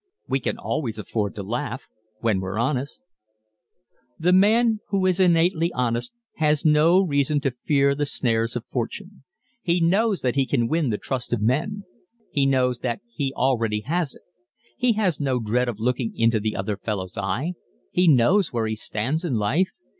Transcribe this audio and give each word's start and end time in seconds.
We 0.27 0.39
can 0.39 0.57
always 0.57 0.97
afford 0.97 1.35
to 1.35 1.43
laugh 1.43 1.87
when 2.21 2.39
we're 2.39 2.57
honest. 2.57 3.03
The 4.17 4.33
man 4.33 4.79
who 4.87 5.05
is 5.05 5.19
innately 5.19 5.71
honest 5.73 6.15
has 6.37 6.65
no 6.65 7.03
reason 7.05 7.39
to 7.41 7.53
fear 7.67 7.93
the 7.93 8.07
snares 8.07 8.55
of 8.55 8.65
fortune. 8.65 9.23
He 9.61 9.79
knows 9.79 10.21
that 10.21 10.33
he 10.35 10.47
can 10.47 10.67
win 10.67 10.89
the 10.89 10.97
trust 10.97 11.33
of 11.33 11.41
men; 11.43 11.83
he 12.31 12.47
knows 12.47 12.79
that 12.79 13.01
he 13.13 13.31
already 13.35 13.81
has 13.81 14.15
it. 14.15 14.23
He 14.75 14.93
has 14.93 15.19
no 15.21 15.39
dread 15.39 15.69
of 15.69 15.79
looking 15.79 16.13
into 16.17 16.39
the 16.39 16.55
other 16.55 16.77
fellow's 16.77 17.15
eye. 17.15 17.53
He 17.91 18.07
knows 18.07 18.51
where 18.51 18.65
he 18.65 18.75
stands 18.75 19.23
in 19.23 19.35
life. 19.35 19.69